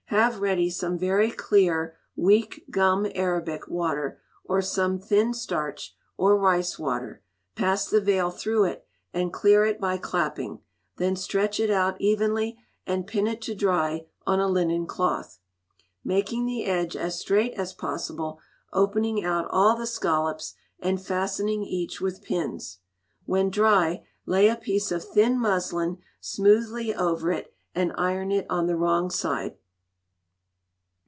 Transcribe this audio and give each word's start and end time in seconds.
Have 0.07 0.41
ready 0.41 0.69
some 0.69 0.97
very 0.97 1.31
clear 1.31 1.95
weak 2.17 2.65
gum 2.69 3.07
arabic 3.15 3.69
water, 3.69 4.21
or 4.43 4.61
some 4.61 4.99
thin 4.99 5.33
starch, 5.33 5.95
or 6.17 6.37
rice 6.37 6.77
water; 6.77 7.23
pass 7.55 7.87
the 7.89 8.01
veil 8.01 8.29
through 8.29 8.65
it, 8.65 8.85
and 9.13 9.31
clear 9.31 9.63
it 9.63 9.79
by 9.79 9.97
clapping; 9.97 10.59
then 10.97 11.15
stretch 11.15 11.61
it 11.61 11.69
out 11.69 11.95
evenly, 12.01 12.57
and 12.85 13.07
pin 13.07 13.25
it 13.25 13.41
to 13.43 13.55
dry 13.55 14.05
on 14.27 14.41
a 14.41 14.49
linen 14.49 14.85
cloth, 14.85 15.39
making 16.03 16.45
the 16.45 16.65
edge 16.65 16.97
as 16.97 17.17
straight 17.17 17.53
as 17.53 17.71
possible, 17.73 18.37
opening 18.73 19.23
out 19.23 19.47
all 19.49 19.77
the 19.77 19.87
scallops, 19.87 20.55
and 20.81 21.01
fastening 21.01 21.63
each 21.63 22.01
with 22.01 22.21
pins. 22.21 22.79
When 23.25 23.49
dry, 23.49 24.05
lay 24.25 24.49
a 24.49 24.57
piece 24.57 24.91
of 24.91 25.05
thin 25.05 25.39
muslin 25.39 25.99
smoothly 26.19 26.93
over 26.93 27.31
it, 27.31 27.53
and 27.73 27.93
iron 27.95 28.29
it 28.33 28.45
on 28.49 28.67
the 28.67 28.75
wrong 28.75 29.09
side. 29.09 29.55